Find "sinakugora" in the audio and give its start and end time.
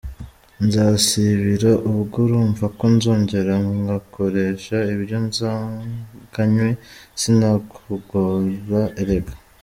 7.21-8.81